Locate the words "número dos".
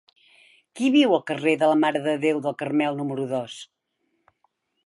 3.03-3.63